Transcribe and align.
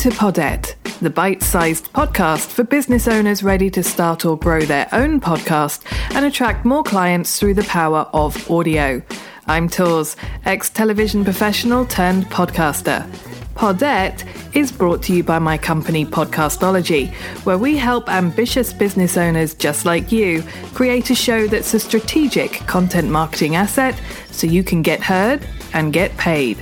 to 0.00 0.08
Podette, 0.08 0.76
the 1.00 1.10
bite 1.10 1.42
sized 1.42 1.92
podcast 1.92 2.46
for 2.46 2.64
business 2.64 3.06
owners 3.06 3.42
ready 3.42 3.68
to 3.68 3.82
start 3.82 4.24
or 4.24 4.34
grow 4.34 4.62
their 4.62 4.88
own 4.92 5.20
podcast 5.20 5.84
and 6.14 6.24
attract 6.24 6.64
more 6.64 6.82
clients 6.82 7.38
through 7.38 7.52
the 7.52 7.64
power 7.64 8.08
of 8.14 8.50
audio. 8.50 9.02
I'm 9.46 9.68
Tors, 9.68 10.16
ex 10.46 10.70
television 10.70 11.22
professional 11.22 11.84
turned 11.84 12.24
podcaster. 12.30 13.06
Podette 13.54 14.24
is 14.56 14.72
brought 14.72 15.02
to 15.02 15.12
you 15.14 15.22
by 15.22 15.38
my 15.38 15.58
company 15.58 16.06
Podcastology, 16.06 17.12
where 17.44 17.58
we 17.58 17.76
help 17.76 18.08
ambitious 18.08 18.72
business 18.72 19.18
owners 19.18 19.52
just 19.52 19.84
like 19.84 20.10
you 20.10 20.42
create 20.72 21.10
a 21.10 21.14
show 21.14 21.46
that's 21.46 21.74
a 21.74 21.78
strategic 21.78 22.52
content 22.66 23.10
marketing 23.10 23.54
asset 23.54 24.00
so 24.30 24.46
you 24.46 24.64
can 24.64 24.80
get 24.80 25.02
heard 25.02 25.46
and 25.74 25.92
get 25.92 26.16
paid. 26.16 26.58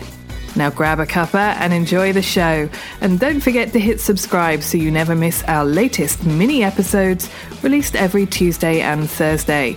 Now 0.59 0.71
grab 0.71 0.99
a 0.99 1.07
cuppa 1.07 1.55
and 1.61 1.73
enjoy 1.73 2.13
the 2.13 2.21
show. 2.21 2.69
And 3.01 3.21
don't 3.21 3.41
forget 3.41 3.73
to 3.75 3.79
hit 3.79 4.01
subscribe 4.01 4.65
so 4.65 4.77
you 4.77 4.91
never 4.91 5.15
miss 5.15 5.45
our 5.45 5.65
latest 5.65 6.27
mini 6.27 6.65
episodes 6.65 7.31
released 7.63 7.95
every 7.95 8.27
Tuesday 8.27 8.81
and 8.81 9.09
Thursday. 9.09 9.77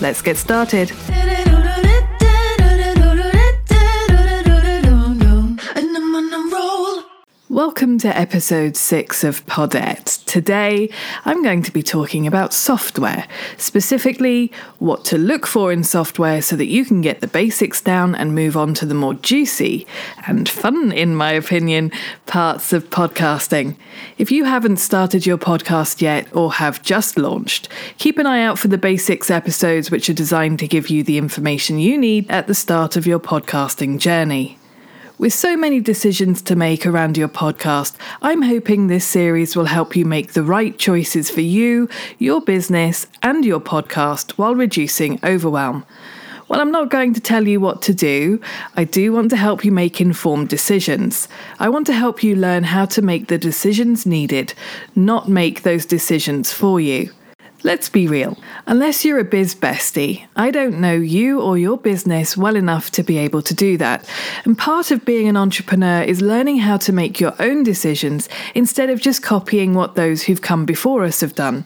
Let's 0.00 0.22
get 0.22 0.38
started. 0.38 0.90
Welcome 7.64 7.96
to 7.98 8.08
episode 8.18 8.76
6 8.76 9.22
of 9.22 9.46
Podette. 9.46 10.24
Today, 10.26 10.90
I'm 11.24 11.44
going 11.44 11.62
to 11.62 11.70
be 11.70 11.80
talking 11.80 12.26
about 12.26 12.52
software, 12.52 13.24
specifically 13.56 14.50
what 14.80 15.04
to 15.04 15.16
look 15.16 15.46
for 15.46 15.70
in 15.70 15.84
software 15.84 16.42
so 16.42 16.56
that 16.56 16.66
you 16.66 16.84
can 16.84 17.02
get 17.02 17.20
the 17.20 17.28
basics 17.28 17.80
down 17.80 18.16
and 18.16 18.34
move 18.34 18.56
on 18.56 18.74
to 18.74 18.84
the 18.84 18.96
more 18.96 19.14
juicy 19.14 19.86
and 20.26 20.48
fun, 20.48 20.90
in 20.90 21.14
my 21.14 21.30
opinion, 21.30 21.92
parts 22.26 22.72
of 22.72 22.90
podcasting. 22.90 23.76
If 24.18 24.32
you 24.32 24.42
haven't 24.44 24.78
started 24.78 25.24
your 25.24 25.38
podcast 25.38 26.00
yet 26.02 26.26
or 26.34 26.54
have 26.54 26.82
just 26.82 27.16
launched, 27.16 27.68
keep 27.96 28.18
an 28.18 28.26
eye 28.26 28.42
out 28.42 28.58
for 28.58 28.66
the 28.66 28.76
basics 28.76 29.30
episodes 29.30 29.88
which 29.88 30.10
are 30.10 30.14
designed 30.14 30.58
to 30.58 30.66
give 30.66 30.90
you 30.90 31.04
the 31.04 31.16
information 31.16 31.78
you 31.78 31.96
need 31.96 32.28
at 32.28 32.48
the 32.48 32.56
start 32.56 32.96
of 32.96 33.06
your 33.06 33.20
podcasting 33.20 34.00
journey. 34.00 34.58
With 35.22 35.32
so 35.32 35.56
many 35.56 35.78
decisions 35.78 36.42
to 36.42 36.56
make 36.56 36.84
around 36.84 37.16
your 37.16 37.28
podcast, 37.28 37.94
I'm 38.22 38.42
hoping 38.42 38.88
this 38.88 39.06
series 39.06 39.54
will 39.54 39.66
help 39.66 39.94
you 39.94 40.04
make 40.04 40.32
the 40.32 40.42
right 40.42 40.76
choices 40.76 41.30
for 41.30 41.42
you, 41.42 41.88
your 42.18 42.40
business, 42.40 43.06
and 43.22 43.44
your 43.44 43.60
podcast 43.60 44.32
while 44.32 44.56
reducing 44.56 45.20
overwhelm. 45.22 45.86
While 46.48 46.60
I'm 46.60 46.72
not 46.72 46.90
going 46.90 47.14
to 47.14 47.20
tell 47.20 47.46
you 47.46 47.60
what 47.60 47.82
to 47.82 47.94
do, 47.94 48.40
I 48.76 48.82
do 48.82 49.12
want 49.12 49.30
to 49.30 49.36
help 49.36 49.64
you 49.64 49.70
make 49.70 50.00
informed 50.00 50.48
decisions. 50.48 51.28
I 51.60 51.68
want 51.68 51.86
to 51.86 51.92
help 51.92 52.24
you 52.24 52.34
learn 52.34 52.64
how 52.64 52.86
to 52.86 53.00
make 53.00 53.28
the 53.28 53.38
decisions 53.38 54.04
needed, 54.04 54.54
not 54.96 55.28
make 55.28 55.62
those 55.62 55.86
decisions 55.86 56.52
for 56.52 56.80
you. 56.80 57.12
Let's 57.64 57.88
be 57.88 58.08
real. 58.08 58.36
Unless 58.66 59.04
you're 59.04 59.20
a 59.20 59.24
biz 59.24 59.54
bestie, 59.54 60.26
I 60.34 60.50
don't 60.50 60.80
know 60.80 60.94
you 60.94 61.40
or 61.40 61.56
your 61.56 61.78
business 61.78 62.36
well 62.36 62.56
enough 62.56 62.90
to 62.92 63.04
be 63.04 63.18
able 63.18 63.40
to 63.42 63.54
do 63.54 63.76
that. 63.76 64.08
And 64.44 64.58
part 64.58 64.90
of 64.90 65.04
being 65.04 65.28
an 65.28 65.36
entrepreneur 65.36 66.02
is 66.02 66.20
learning 66.20 66.58
how 66.58 66.76
to 66.78 66.92
make 66.92 67.20
your 67.20 67.34
own 67.38 67.62
decisions 67.62 68.28
instead 68.56 68.90
of 68.90 69.00
just 69.00 69.22
copying 69.22 69.74
what 69.74 69.94
those 69.94 70.24
who've 70.24 70.42
come 70.42 70.66
before 70.66 71.04
us 71.04 71.20
have 71.20 71.36
done. 71.36 71.64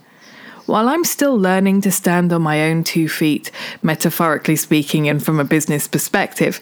While 0.66 0.88
I'm 0.88 1.04
still 1.04 1.38
learning 1.38 1.82
to 1.82 1.92
stand 1.92 2.32
on 2.32 2.42
my 2.42 2.68
own 2.68 2.82
two 2.82 3.08
feet, 3.08 3.52
metaphorically 3.82 4.56
speaking 4.56 5.08
and 5.08 5.24
from 5.24 5.38
a 5.38 5.44
business 5.44 5.86
perspective, 5.86 6.60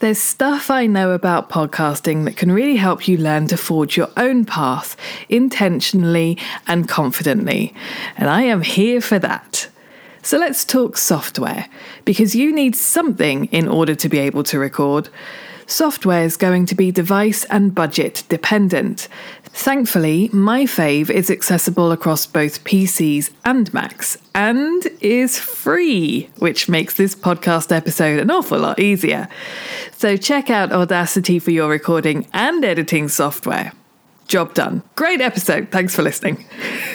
there's 0.00 0.18
stuff 0.18 0.70
I 0.70 0.86
know 0.86 1.12
about 1.12 1.48
podcasting 1.48 2.26
that 2.26 2.36
can 2.36 2.52
really 2.52 2.76
help 2.76 3.08
you 3.08 3.16
learn 3.16 3.46
to 3.46 3.56
forge 3.56 3.96
your 3.96 4.10
own 4.18 4.44
path 4.44 4.94
intentionally 5.30 6.36
and 6.66 6.86
confidently. 6.86 7.74
And 8.18 8.28
I 8.28 8.42
am 8.42 8.60
here 8.60 9.00
for 9.00 9.18
that. 9.20 9.68
So 10.20 10.36
let's 10.36 10.64
talk 10.64 10.98
software, 10.98 11.66
because 12.04 12.34
you 12.34 12.52
need 12.52 12.76
something 12.76 13.46
in 13.46 13.68
order 13.68 13.94
to 13.94 14.08
be 14.10 14.18
able 14.18 14.42
to 14.44 14.58
record. 14.58 15.08
Software 15.66 16.22
is 16.22 16.36
going 16.36 16.64
to 16.66 16.76
be 16.76 16.92
device 16.92 17.44
and 17.46 17.74
budget 17.74 18.22
dependent. 18.28 19.08
Thankfully, 19.46 20.30
my 20.32 20.64
fave 20.64 21.10
is 21.10 21.28
accessible 21.28 21.90
across 21.90 22.24
both 22.24 22.62
PCs 22.62 23.30
and 23.44 23.72
Macs 23.74 24.16
and 24.34 24.86
is 25.00 25.40
free, 25.40 26.30
which 26.38 26.68
makes 26.68 26.94
this 26.94 27.16
podcast 27.16 27.74
episode 27.74 28.20
an 28.20 28.30
awful 28.30 28.60
lot 28.60 28.78
easier. 28.78 29.28
So 29.96 30.16
check 30.16 30.50
out 30.50 30.72
Audacity 30.72 31.40
for 31.40 31.50
your 31.50 31.68
recording 31.68 32.28
and 32.32 32.64
editing 32.64 33.08
software. 33.08 33.72
Job 34.28 34.54
done. 34.54 34.82
Great 34.94 35.20
episode. 35.20 35.70
Thanks 35.72 35.96
for 35.96 36.02
listening. 36.02 36.44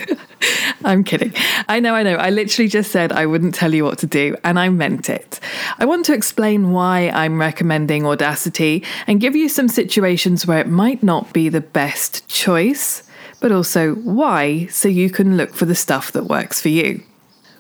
I'm 0.83 1.03
kidding. 1.03 1.33
I 1.67 1.79
know, 1.79 1.95
I 1.95 2.03
know. 2.03 2.15
I 2.15 2.29
literally 2.29 2.67
just 2.67 2.91
said 2.91 3.11
I 3.11 3.25
wouldn't 3.25 3.55
tell 3.55 3.73
you 3.73 3.83
what 3.83 3.99
to 3.99 4.07
do, 4.07 4.35
and 4.43 4.59
I 4.59 4.69
meant 4.69 5.09
it. 5.09 5.39
I 5.77 5.85
want 5.85 6.05
to 6.05 6.13
explain 6.13 6.71
why 6.71 7.09
I'm 7.09 7.39
recommending 7.39 8.05
Audacity 8.05 8.83
and 9.07 9.21
give 9.21 9.35
you 9.35 9.49
some 9.49 9.67
situations 9.67 10.45
where 10.45 10.59
it 10.59 10.67
might 10.67 11.03
not 11.03 11.33
be 11.33 11.49
the 11.49 11.61
best 11.61 12.27
choice, 12.27 13.03
but 13.39 13.51
also 13.51 13.95
why, 13.95 14.67
so 14.67 14.87
you 14.87 15.09
can 15.09 15.37
look 15.37 15.53
for 15.53 15.65
the 15.65 15.75
stuff 15.75 16.11
that 16.13 16.25
works 16.25 16.61
for 16.61 16.69
you. 16.69 17.03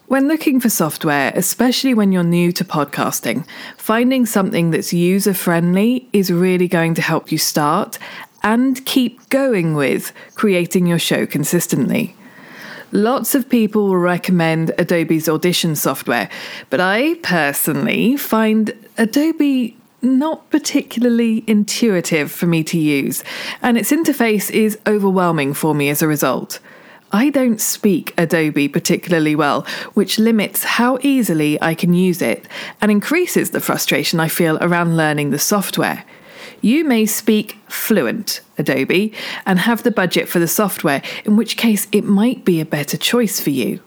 When 0.07 0.27
looking 0.27 0.59
for 0.59 0.69
software, 0.69 1.31
especially 1.35 1.93
when 1.93 2.11
you're 2.11 2.23
new 2.23 2.51
to 2.53 2.65
podcasting, 2.65 3.45
finding 3.77 4.25
something 4.25 4.71
that's 4.71 4.91
user 4.91 5.33
friendly 5.33 6.09
is 6.11 6.33
really 6.33 6.67
going 6.67 6.95
to 6.95 7.01
help 7.01 7.31
you 7.31 7.37
start 7.37 7.97
and 8.43 8.85
keep 8.85 9.29
going 9.29 9.73
with 9.73 10.11
creating 10.35 10.85
your 10.85 10.99
show 10.99 11.25
consistently. 11.25 12.15
Lots 12.93 13.35
of 13.35 13.47
people 13.47 13.87
will 13.87 13.97
recommend 13.97 14.73
Adobe's 14.77 15.29
Audition 15.29 15.77
software, 15.77 16.29
but 16.69 16.81
I 16.81 17.15
personally 17.23 18.17
find 18.17 18.73
Adobe 18.97 19.77
not 20.01 20.49
particularly 20.49 21.45
intuitive 21.47 22.29
for 22.29 22.47
me 22.47 22.65
to 22.65 22.77
use, 22.77 23.23
and 23.61 23.77
its 23.77 23.91
interface 23.91 24.51
is 24.51 24.77
overwhelming 24.85 25.53
for 25.53 25.73
me 25.73 25.87
as 25.87 26.01
a 26.01 26.07
result. 26.07 26.59
I 27.13 27.29
don't 27.29 27.61
speak 27.61 28.13
Adobe 28.17 28.67
particularly 28.67 29.35
well, 29.35 29.61
which 29.93 30.19
limits 30.19 30.63
how 30.63 30.97
easily 31.01 31.61
I 31.61 31.75
can 31.75 31.93
use 31.93 32.21
it 32.21 32.45
and 32.81 32.91
increases 32.91 33.51
the 33.51 33.61
frustration 33.61 34.19
I 34.19 34.27
feel 34.27 34.57
around 34.59 34.97
learning 34.97 35.29
the 35.29 35.39
software. 35.39 36.03
You 36.61 36.83
may 36.83 37.07
speak 37.07 37.57
fluent 37.67 38.41
Adobe 38.57 39.13
and 39.45 39.59
have 39.59 39.81
the 39.83 39.91
budget 39.91 40.29
for 40.29 40.39
the 40.39 40.47
software, 40.47 41.01
in 41.25 41.35
which 41.35 41.57
case 41.57 41.87
it 41.91 42.03
might 42.03 42.45
be 42.45 42.61
a 42.61 42.65
better 42.65 42.97
choice 42.97 43.39
for 43.39 43.49
you. 43.49 43.81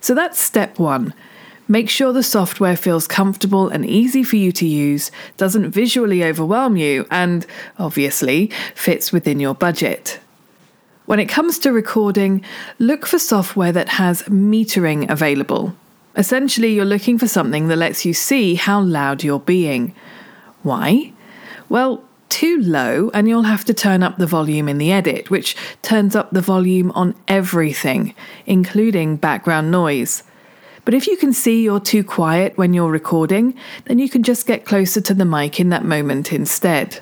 So 0.00 0.14
that's 0.14 0.40
step 0.40 0.78
one. 0.78 1.12
Make 1.68 1.88
sure 1.88 2.12
the 2.12 2.22
software 2.22 2.76
feels 2.76 3.06
comfortable 3.06 3.68
and 3.68 3.86
easy 3.86 4.22
for 4.22 4.36
you 4.36 4.52
to 4.52 4.66
use, 4.66 5.10
doesn't 5.36 5.70
visually 5.70 6.22
overwhelm 6.22 6.76
you, 6.76 7.06
and 7.10 7.46
obviously 7.78 8.50
fits 8.74 9.12
within 9.12 9.40
your 9.40 9.54
budget. 9.54 10.20
When 11.06 11.20
it 11.20 11.28
comes 11.28 11.58
to 11.60 11.72
recording, 11.72 12.44
look 12.78 13.06
for 13.06 13.18
software 13.18 13.72
that 13.72 13.90
has 13.90 14.22
metering 14.24 15.10
available. 15.10 15.74
Essentially, 16.16 16.74
you're 16.74 16.84
looking 16.84 17.18
for 17.18 17.28
something 17.28 17.68
that 17.68 17.76
lets 17.76 18.04
you 18.04 18.14
see 18.14 18.54
how 18.54 18.80
loud 18.80 19.24
you're 19.24 19.40
being. 19.40 19.94
Why? 20.62 21.12
Well, 21.68 22.02
too 22.34 22.60
low, 22.60 23.12
and 23.14 23.28
you'll 23.28 23.44
have 23.44 23.64
to 23.64 23.72
turn 23.72 24.02
up 24.02 24.16
the 24.16 24.26
volume 24.26 24.68
in 24.68 24.78
the 24.78 24.90
edit, 24.90 25.30
which 25.30 25.54
turns 25.82 26.16
up 26.16 26.32
the 26.32 26.40
volume 26.40 26.90
on 26.90 27.14
everything, 27.28 28.12
including 28.44 29.14
background 29.14 29.70
noise. 29.70 30.24
But 30.84 30.94
if 30.94 31.06
you 31.06 31.16
can 31.16 31.32
see 31.32 31.62
you're 31.62 31.78
too 31.78 32.02
quiet 32.02 32.58
when 32.58 32.74
you're 32.74 32.90
recording, 32.90 33.54
then 33.84 34.00
you 34.00 34.10
can 34.10 34.24
just 34.24 34.48
get 34.48 34.66
closer 34.66 35.00
to 35.02 35.14
the 35.14 35.24
mic 35.24 35.60
in 35.60 35.68
that 35.68 35.84
moment 35.84 36.32
instead. 36.32 36.98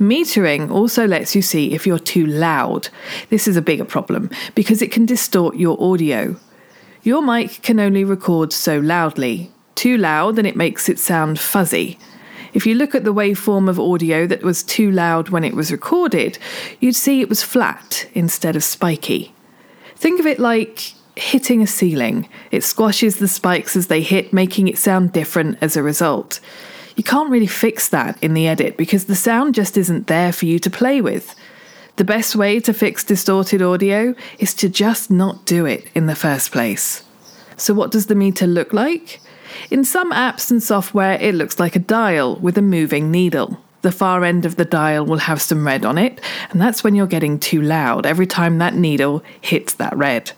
Metering 0.00 0.70
also 0.70 1.06
lets 1.06 1.36
you 1.36 1.42
see 1.42 1.74
if 1.74 1.86
you're 1.86 1.98
too 1.98 2.24
loud. 2.24 2.88
This 3.28 3.46
is 3.46 3.58
a 3.58 3.62
bigger 3.62 3.84
problem 3.84 4.30
because 4.54 4.80
it 4.80 4.90
can 4.90 5.04
distort 5.04 5.56
your 5.56 5.76
audio. 5.78 6.34
Your 7.02 7.20
mic 7.20 7.60
can 7.60 7.78
only 7.78 8.04
record 8.04 8.54
so 8.54 8.78
loudly. 8.78 9.50
Too 9.74 9.98
loud 9.98 10.38
and 10.38 10.46
it 10.46 10.56
makes 10.56 10.88
it 10.88 10.98
sound 10.98 11.38
fuzzy. 11.38 11.98
If 12.56 12.64
you 12.64 12.74
look 12.74 12.94
at 12.94 13.04
the 13.04 13.12
waveform 13.12 13.68
of 13.68 13.78
audio 13.78 14.26
that 14.28 14.42
was 14.42 14.62
too 14.62 14.90
loud 14.90 15.28
when 15.28 15.44
it 15.44 15.52
was 15.52 15.70
recorded, 15.70 16.38
you'd 16.80 16.96
see 16.96 17.20
it 17.20 17.28
was 17.28 17.42
flat 17.42 18.08
instead 18.14 18.56
of 18.56 18.64
spiky. 18.64 19.34
Think 19.94 20.20
of 20.20 20.24
it 20.24 20.38
like 20.38 20.94
hitting 21.16 21.60
a 21.60 21.66
ceiling. 21.66 22.30
It 22.50 22.64
squashes 22.64 23.18
the 23.18 23.28
spikes 23.28 23.76
as 23.76 23.88
they 23.88 24.00
hit, 24.00 24.32
making 24.32 24.68
it 24.68 24.78
sound 24.78 25.12
different 25.12 25.58
as 25.60 25.76
a 25.76 25.82
result. 25.82 26.40
You 26.96 27.04
can't 27.04 27.28
really 27.28 27.46
fix 27.46 27.90
that 27.90 28.16
in 28.22 28.32
the 28.32 28.48
edit 28.48 28.78
because 28.78 29.04
the 29.04 29.16
sound 29.16 29.54
just 29.54 29.76
isn't 29.76 30.06
there 30.06 30.32
for 30.32 30.46
you 30.46 30.58
to 30.60 30.70
play 30.70 31.02
with. 31.02 31.34
The 31.96 32.04
best 32.04 32.34
way 32.36 32.58
to 32.60 32.72
fix 32.72 33.04
distorted 33.04 33.60
audio 33.60 34.14
is 34.38 34.54
to 34.54 34.70
just 34.70 35.10
not 35.10 35.44
do 35.44 35.66
it 35.66 35.88
in 35.94 36.06
the 36.06 36.16
first 36.16 36.52
place. 36.52 37.04
So, 37.58 37.74
what 37.74 37.90
does 37.90 38.06
the 38.06 38.14
meter 38.14 38.46
look 38.46 38.72
like? 38.72 39.20
In 39.70 39.84
some 39.84 40.12
apps 40.12 40.50
and 40.50 40.62
software, 40.62 41.18
it 41.20 41.34
looks 41.34 41.58
like 41.58 41.76
a 41.76 41.80
dial 41.80 42.36
with 42.36 42.58
a 42.58 42.62
moving 42.62 43.10
needle. 43.10 43.58
the 43.86 43.92
far 43.92 44.24
end 44.24 44.44
of 44.44 44.56
the 44.56 44.64
dial 44.64 45.06
will 45.06 45.18
have 45.18 45.40
some 45.40 45.64
red 45.64 45.84
on 45.84 45.96
it, 45.96 46.20
and 46.50 46.60
that's 46.60 46.82
when 46.82 46.96
you're 46.96 47.06
getting 47.06 47.38
too 47.38 47.62
loud 47.62 48.04
every 48.04 48.26
time 48.26 48.58
that 48.58 48.74
needle 48.74 49.22
hits 49.40 49.74
that 49.74 49.96
red. 49.96 50.32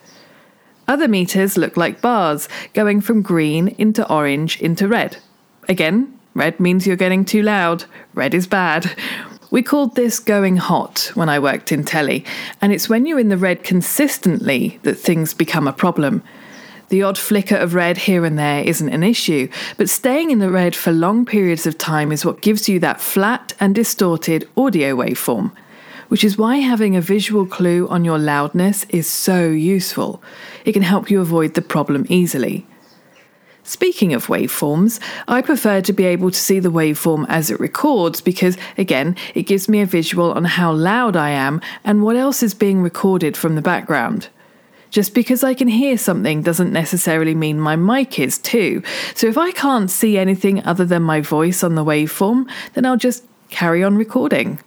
Other 0.86 1.08
meters 1.08 1.56
look 1.56 1.74
like 1.74 2.02
bars, 2.02 2.46
going 2.74 3.00
from 3.00 3.22
green 3.22 3.68
into 3.78 4.06
orange 4.12 4.60
into 4.60 4.86
red. 4.86 5.16
Again, 5.66 6.18
red 6.34 6.60
means 6.60 6.86
you're 6.86 6.96
getting 6.96 7.24
too 7.24 7.42
loud, 7.42 7.86
red 8.12 8.34
is 8.34 8.46
bad. 8.46 8.94
We 9.50 9.62
called 9.62 9.96
this 9.96 10.18
going 10.18 10.58
hot 10.58 11.10
when 11.14 11.30
I 11.30 11.38
worked 11.38 11.72
in 11.72 11.84
telly, 11.84 12.26
and 12.60 12.70
it's 12.70 12.90
when 12.90 13.06
you're 13.06 13.18
in 13.18 13.30
the 13.30 13.38
red 13.38 13.64
consistently 13.64 14.78
that 14.82 14.96
things 14.96 15.32
become 15.32 15.66
a 15.66 15.72
problem. 15.72 16.22
The 16.88 17.02
odd 17.02 17.18
flicker 17.18 17.56
of 17.56 17.74
red 17.74 17.98
here 17.98 18.24
and 18.24 18.38
there 18.38 18.62
isn't 18.62 18.88
an 18.88 19.02
issue, 19.02 19.48
but 19.76 19.90
staying 19.90 20.30
in 20.30 20.38
the 20.38 20.50
red 20.50 20.74
for 20.74 20.90
long 20.90 21.26
periods 21.26 21.66
of 21.66 21.76
time 21.76 22.12
is 22.12 22.24
what 22.24 22.40
gives 22.40 22.66
you 22.66 22.80
that 22.80 23.00
flat 23.00 23.52
and 23.60 23.74
distorted 23.74 24.48
audio 24.56 24.96
waveform. 24.96 25.52
Which 26.08 26.24
is 26.24 26.38
why 26.38 26.56
having 26.56 26.96
a 26.96 27.02
visual 27.02 27.44
clue 27.44 27.86
on 27.88 28.06
your 28.06 28.18
loudness 28.18 28.86
is 28.88 29.06
so 29.06 29.48
useful. 29.50 30.22
It 30.64 30.72
can 30.72 30.82
help 30.82 31.10
you 31.10 31.20
avoid 31.20 31.52
the 31.52 31.60
problem 31.60 32.06
easily. 32.08 32.66
Speaking 33.64 34.14
of 34.14 34.28
waveforms, 34.28 34.98
I 35.28 35.42
prefer 35.42 35.82
to 35.82 35.92
be 35.92 36.04
able 36.04 36.30
to 36.30 36.38
see 36.38 36.58
the 36.58 36.70
waveform 36.70 37.26
as 37.28 37.50
it 37.50 37.60
records 37.60 38.22
because, 38.22 38.56
again, 38.78 39.14
it 39.34 39.42
gives 39.42 39.68
me 39.68 39.82
a 39.82 39.86
visual 39.86 40.32
on 40.32 40.46
how 40.46 40.72
loud 40.72 41.16
I 41.16 41.28
am 41.28 41.60
and 41.84 42.02
what 42.02 42.16
else 42.16 42.42
is 42.42 42.54
being 42.54 42.80
recorded 42.80 43.36
from 43.36 43.56
the 43.56 43.60
background. 43.60 44.30
Just 44.90 45.14
because 45.14 45.44
I 45.44 45.54
can 45.54 45.68
hear 45.68 45.98
something 45.98 46.42
doesn't 46.42 46.72
necessarily 46.72 47.34
mean 47.34 47.60
my 47.60 47.76
mic 47.76 48.18
is 48.18 48.38
too. 48.38 48.82
So 49.14 49.26
if 49.26 49.36
I 49.36 49.52
can't 49.52 49.90
see 49.90 50.16
anything 50.16 50.64
other 50.64 50.84
than 50.84 51.02
my 51.02 51.20
voice 51.20 51.62
on 51.62 51.74
the 51.74 51.84
waveform, 51.84 52.50
then 52.74 52.86
I'll 52.86 52.96
just 52.96 53.24
carry 53.50 53.84
on 53.84 53.96
recording. 53.96 54.60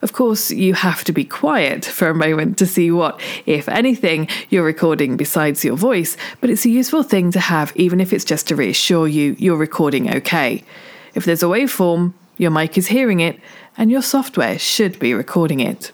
Of 0.00 0.12
course, 0.12 0.50
you 0.50 0.74
have 0.74 1.02
to 1.04 1.12
be 1.12 1.24
quiet 1.24 1.84
for 1.84 2.08
a 2.08 2.14
moment 2.14 2.56
to 2.58 2.66
see 2.66 2.90
what, 2.90 3.20
if 3.46 3.68
anything, 3.68 4.28
you're 4.48 4.64
recording 4.64 5.16
besides 5.16 5.64
your 5.64 5.76
voice, 5.76 6.16
but 6.40 6.50
it's 6.50 6.64
a 6.64 6.70
useful 6.70 7.02
thing 7.02 7.32
to 7.32 7.40
have 7.40 7.72
even 7.74 8.00
if 8.00 8.12
it's 8.12 8.24
just 8.24 8.46
to 8.48 8.56
reassure 8.56 9.08
you 9.08 9.34
you're 9.38 9.56
recording 9.56 10.14
okay. 10.16 10.62
If 11.14 11.24
there's 11.24 11.42
a 11.42 11.46
waveform, 11.46 12.12
your 12.36 12.52
mic 12.52 12.78
is 12.78 12.86
hearing 12.86 13.18
it, 13.18 13.40
and 13.76 13.90
your 13.90 14.02
software 14.02 14.58
should 14.58 15.00
be 15.00 15.14
recording 15.14 15.58
it 15.58 15.90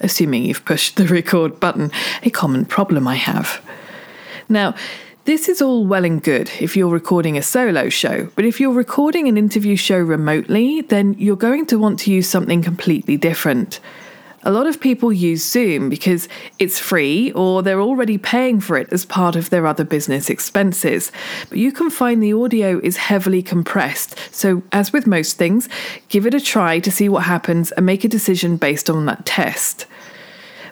assuming 0.00 0.44
you've 0.44 0.64
pushed 0.64 0.96
the 0.96 1.06
record 1.18 1.60
button, 1.60 1.90
a 2.22 2.30
common 2.30 2.64
problem 2.64 3.06
I 3.06 3.16
have. 3.16 3.64
Now, 4.48 4.74
this 5.24 5.48
is 5.48 5.60
all 5.60 5.86
well 5.86 6.06
and 6.06 6.22
good 6.22 6.50
if 6.58 6.74
you're 6.74 6.88
recording 6.88 7.36
a 7.36 7.42
solo 7.42 7.90
show, 7.90 8.30
but 8.34 8.46
if 8.46 8.58
you're 8.60 8.72
recording 8.72 9.28
an 9.28 9.36
interview 9.36 9.76
show 9.76 9.98
remotely, 9.98 10.80
then 10.80 11.14
you're 11.18 11.36
going 11.36 11.66
to 11.66 11.78
want 11.78 11.98
to 12.00 12.10
use 12.10 12.26
something 12.26 12.62
completely 12.62 13.18
different. 13.18 13.78
A 14.44 14.52
lot 14.52 14.68
of 14.68 14.80
people 14.80 15.12
use 15.12 15.44
Zoom 15.44 15.88
because 15.88 16.28
it's 16.60 16.78
free 16.78 17.32
or 17.32 17.60
they're 17.60 17.80
already 17.80 18.18
paying 18.18 18.60
for 18.60 18.76
it 18.76 18.92
as 18.92 19.04
part 19.04 19.34
of 19.34 19.50
their 19.50 19.66
other 19.66 19.82
business 19.82 20.30
expenses. 20.30 21.10
But 21.48 21.58
you 21.58 21.72
can 21.72 21.90
find 21.90 22.22
the 22.22 22.32
audio 22.32 22.78
is 22.78 22.96
heavily 22.96 23.42
compressed. 23.42 24.16
So, 24.30 24.62
as 24.70 24.92
with 24.92 25.08
most 25.08 25.38
things, 25.38 25.68
give 26.08 26.24
it 26.24 26.34
a 26.34 26.40
try 26.40 26.78
to 26.78 26.90
see 26.90 27.08
what 27.08 27.24
happens 27.24 27.72
and 27.72 27.84
make 27.84 28.04
a 28.04 28.08
decision 28.08 28.56
based 28.56 28.88
on 28.88 29.06
that 29.06 29.26
test. 29.26 29.86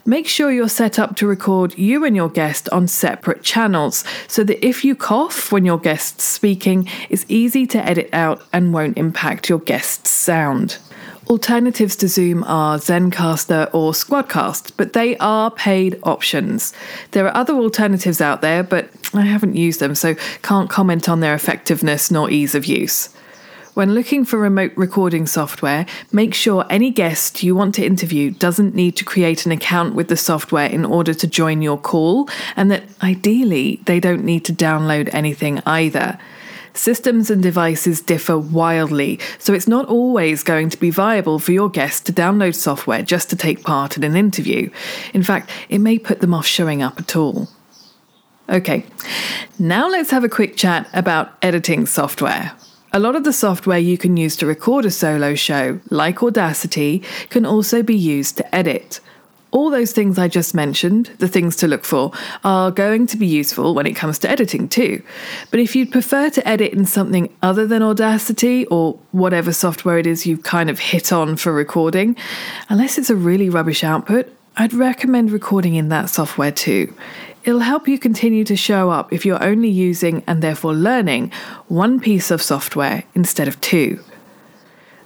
Make 0.05 0.29
sure 0.29 0.53
you're 0.53 0.69
set 0.69 1.01
up 1.01 1.17
to 1.17 1.27
record 1.27 1.77
you 1.77 2.05
and 2.05 2.15
your 2.15 2.29
guest 2.29 2.69
on 2.69 2.87
separate 2.87 3.43
channels 3.43 4.05
so 4.29 4.45
that 4.45 4.65
if 4.65 4.85
you 4.85 4.95
cough 4.95 5.51
when 5.51 5.65
your 5.65 5.81
guest's 5.81 6.23
speaking, 6.23 6.89
it's 7.11 7.27
easy 7.29 7.67
to 7.67 7.85
edit 7.85 8.11
out 8.13 8.41
and 8.53 8.73
won't 8.73 8.97
impact 8.97 9.49
your 9.49 9.59
guest's 9.59 10.11
sound. 10.11 10.79
Alternatives 11.29 11.97
to 11.97 12.07
Zoom 12.07 12.45
are 12.45 12.79
Zencastr 12.79 13.69
or 13.75 13.91
Squadcast, 13.91 14.71
but 14.77 14.93
they 14.93 15.17
are 15.17 15.51
paid 15.51 15.99
options. 16.05 16.73
There 17.11 17.27
are 17.27 17.37
other 17.37 17.55
alternatives 17.55 18.21
out 18.21 18.43
there, 18.43 18.63
but 18.63 18.91
I 19.13 19.23
haven't 19.23 19.57
used 19.57 19.81
them, 19.81 19.97
so 19.97 20.15
can't 20.43 20.71
comment 20.71 21.09
on 21.09 21.19
their 21.19 21.35
effectiveness 21.35 22.13
nor 22.13 22.31
ease 22.31 22.55
of 22.55 22.67
use. 22.67 23.09
When 23.75 23.93
looking 23.93 24.25
for 24.25 24.39
remote 24.39 24.73
recording 24.77 25.27
software, 25.27 25.85
make 26.13 26.33
sure 26.33 26.65
any 26.71 26.93
guest 26.93 27.43
you 27.43 27.57
want 27.57 27.75
to 27.75 27.85
interview 27.85 28.31
doesn't 28.31 28.77
need 28.77 28.97
to 28.97 29.05
create 29.05 29.45
an 29.47 29.53
account 29.53 29.97
with 29.97 30.07
the 30.07 30.17
software 30.17 30.71
in 30.71 30.85
order 30.85 31.13
to 31.13 31.27
join 31.27 31.61
your 31.61 31.77
call, 31.77 32.29
and 32.55 32.71
that 32.71 32.85
ideally 33.03 33.81
they 33.85 33.99
don't 33.99 34.25
need 34.25 34.45
to 34.45 34.53
download 34.53 35.13
anything 35.13 35.61
either. 35.67 36.19
Systems 36.77 37.31
and 37.31 37.43
devices 37.43 38.03
differ 38.03 38.39
wildly, 38.39 39.19
so 39.39 39.55
it's 39.55 39.67
not 39.67 39.89
always 39.89 40.43
going 40.43 40.69
to 40.69 40.77
be 40.77 40.91
viable 40.91 41.39
for 41.39 41.53
your 41.53 41.71
guest 41.71 42.05
to 42.05 42.13
download 42.13 42.55
software 42.55 43.03
just 43.03 43.31
to 43.31 43.37
take 43.37 43.65
part 43.65 43.97
in 43.97 44.05
an 44.05 44.15
interview. 44.15 44.69
In 45.15 45.23
fact, 45.23 45.51
it 45.71 45.79
may 45.79 45.99
put 45.99 46.21
them 46.21 46.35
off 46.35 46.47
showing 46.47 46.83
up 46.83 46.99
at 46.99 47.17
all. 47.17 47.49
Okay, 48.51 48.85
now 49.59 49.89
let's 49.89 50.11
have 50.11 50.23
a 50.23 50.29
quick 50.29 50.57
chat 50.57 50.89
about 50.93 51.33
editing 51.41 51.87
software. 51.87 52.53
A 52.93 53.01
lot 53.01 53.17
of 53.17 53.25
the 53.25 53.33
software 53.33 53.79
you 53.79 53.97
can 53.97 54.17
use 54.19 54.37
to 54.37 54.47
record 54.47 54.85
a 54.85 54.91
solo 54.91 55.35
show, 55.35 55.81
like 55.91 56.23
Audacity, 56.23 57.03
can 57.31 57.47
also 57.47 57.83
be 57.83 57.97
used 57.97 58.37
to 58.37 58.55
edit. 58.55 59.01
All 59.57 59.71
those 59.71 59.93
things 59.93 60.19
I 60.19 60.29
just 60.29 60.55
mentioned, 60.55 61.07
the 61.17 61.29
things 61.29 61.57
to 61.57 61.67
look 61.67 61.83
for, 61.83 62.13
are 62.45 62.71
going 62.71 63.07
to 63.07 63.17
be 63.17 63.27
useful 63.27 63.75
when 63.75 63.87
it 63.87 63.97
comes 63.97 64.19
to 64.19 64.31
editing 64.31 64.69
too. 64.69 65.03
But 65.51 65.61
if 65.61 65.75
you'd 65.75 65.91
prefer 65.91 66.29
to 66.29 66.47
edit 66.47 66.75
in 66.75 66.85
something 66.85 67.35
other 67.41 67.67
than 67.67 67.83
Audacity 67.83 68.67
or 68.67 68.99
whatever 69.13 69.55
software 69.55 69.99
it 69.99 70.07
is 70.07 70.27
you've 70.27 70.43
kind 70.43 70.69
of 70.69 70.79
hit 70.79 71.11
on 71.11 71.37
for 71.37 71.55
recording, 71.55 72.17
unless 72.69 72.99
it's 72.99 73.09
a 73.09 73.17
really 73.17 73.49
rubbish 73.49 73.83
output, 73.83 74.31
I'd 74.59 74.75
recommend 74.75 75.31
recording 75.31 75.75
in 75.75 75.89
that 75.89 76.11
software 76.11 76.53
too. 76.53 76.93
It'll 77.45 77.61
help 77.61 77.89
you 77.89 77.99
continue 77.99 78.45
to 78.45 78.57
show 78.57 78.91
up 78.91 79.11
if 79.11 79.25
you're 79.25 79.43
only 79.43 79.71
using 79.71 80.23
and 80.27 80.43
therefore 80.43 80.75
learning 80.75 81.33
one 81.69 81.99
piece 81.99 82.31
of 82.31 82.43
software 82.43 83.05
instead 83.15 83.49
of 83.49 83.59
two. 83.63 84.05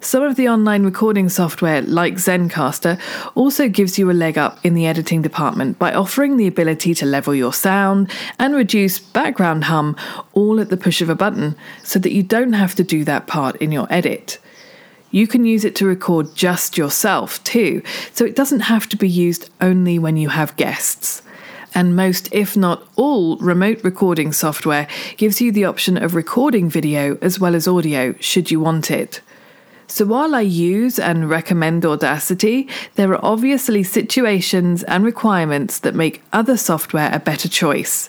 Some 0.02 0.22
of 0.22 0.36
the 0.36 0.48
online 0.48 0.84
recording 0.84 1.28
software, 1.28 1.82
like 1.82 2.14
Zencastr, 2.14 2.98
also 3.34 3.68
gives 3.68 3.98
you 3.98 4.10
a 4.10 4.12
leg 4.12 4.38
up 4.38 4.58
in 4.64 4.72
the 4.72 4.86
editing 4.86 5.20
department 5.20 5.78
by 5.78 5.92
offering 5.92 6.38
the 6.38 6.46
ability 6.46 6.94
to 6.94 7.06
level 7.06 7.34
your 7.34 7.52
sound 7.52 8.10
and 8.38 8.54
reduce 8.54 8.98
background 8.98 9.64
hum 9.64 9.94
all 10.32 10.58
at 10.58 10.70
the 10.70 10.78
push 10.78 11.02
of 11.02 11.10
a 11.10 11.14
button 11.14 11.54
so 11.82 11.98
that 11.98 12.12
you 12.12 12.22
don't 12.22 12.54
have 12.54 12.74
to 12.76 12.82
do 12.82 13.04
that 13.04 13.26
part 13.26 13.56
in 13.56 13.72
your 13.72 13.86
edit. 13.92 14.38
You 15.10 15.26
can 15.26 15.44
use 15.44 15.66
it 15.66 15.76
to 15.76 15.86
record 15.86 16.34
just 16.34 16.78
yourself 16.78 17.44
too, 17.44 17.82
so 18.14 18.24
it 18.24 18.34
doesn't 18.34 18.60
have 18.60 18.88
to 18.88 18.96
be 18.96 19.08
used 19.08 19.50
only 19.60 19.98
when 19.98 20.16
you 20.16 20.30
have 20.30 20.56
guests 20.56 21.20
and 21.74 21.94
most, 21.94 22.28
if 22.32 22.56
not 22.56 22.82
all, 22.96 23.36
remote 23.36 23.84
recording 23.84 24.32
software 24.32 24.88
gives 25.18 25.40
you 25.40 25.52
the 25.52 25.64
option 25.64 25.96
of 25.96 26.14
recording 26.14 26.68
video 26.68 27.16
as 27.22 27.38
well 27.38 27.54
as 27.54 27.68
audio 27.68 28.14
should 28.18 28.50
you 28.50 28.58
want 28.58 28.90
it. 28.90 29.20
So 29.90 30.04
while 30.04 30.36
I 30.36 30.42
use 30.42 31.00
and 31.00 31.28
recommend 31.28 31.84
Audacity, 31.84 32.68
there 32.94 33.10
are 33.12 33.24
obviously 33.24 33.82
situations 33.82 34.84
and 34.84 35.04
requirements 35.04 35.80
that 35.80 35.96
make 35.96 36.22
other 36.32 36.56
software 36.56 37.10
a 37.12 37.18
better 37.18 37.48
choice. 37.48 38.08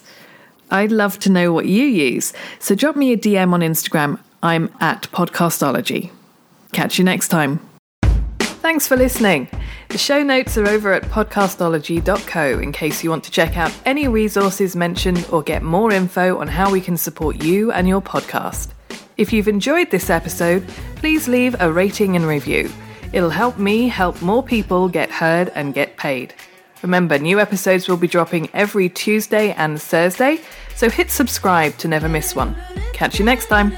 I'd 0.69 0.91
love 0.91 1.17
to 1.19 1.31
know 1.31 1.51
what 1.51 1.65
you 1.65 1.83
use, 1.83 2.33
so 2.59 2.75
drop 2.75 2.95
me 2.95 3.11
a 3.13 3.17
DM 3.17 3.51
on 3.51 3.61
Instagram. 3.61 4.19
I'm 4.43 4.71
at 4.79 5.09
Podcastology. 5.11 6.11
Catch 6.71 6.99
you 6.99 7.03
next 7.03 7.29
time. 7.29 7.59
Thanks 8.39 8.87
for 8.87 8.95
listening. 8.95 9.47
The 9.89 9.97
show 9.97 10.21
notes 10.21 10.59
are 10.59 10.67
over 10.67 10.93
at 10.93 11.01
podcastology.co 11.05 12.59
in 12.59 12.71
case 12.71 13.03
you 13.03 13.09
want 13.09 13.23
to 13.23 13.31
check 13.31 13.57
out 13.57 13.75
any 13.85 14.07
resources 14.07 14.75
mentioned 14.75 15.25
or 15.31 15.41
get 15.41 15.63
more 15.63 15.91
info 15.91 16.37
on 16.37 16.47
how 16.47 16.71
we 16.71 16.79
can 16.79 16.95
support 16.95 17.43
you 17.43 17.71
and 17.71 17.87
your 17.87 18.03
podcast. 18.03 18.69
If 19.17 19.33
you've 19.33 19.47
enjoyed 19.47 19.91
this 19.91 20.09
episode, 20.09 20.67
please 20.95 21.27
leave 21.27 21.55
a 21.59 21.71
rating 21.71 22.15
and 22.15 22.25
review. 22.25 22.71
It'll 23.13 23.29
help 23.29 23.57
me 23.57 23.87
help 23.87 24.21
more 24.21 24.41
people 24.41 24.87
get 24.87 25.11
heard 25.11 25.51
and 25.53 25.73
get 25.73 25.97
paid. 25.97 26.33
Remember, 26.81 27.19
new 27.19 27.39
episodes 27.39 27.87
will 27.87 27.97
be 27.97 28.07
dropping 28.07 28.49
every 28.53 28.89
Tuesday 28.89 29.51
and 29.53 29.81
Thursday, 29.81 30.39
so 30.75 30.89
hit 30.89 31.11
subscribe 31.11 31.77
to 31.77 31.87
never 31.87 32.09
miss 32.09 32.35
one. 32.35 32.55
Catch 32.93 33.19
you 33.19 33.25
next 33.25 33.47
time. 33.47 33.71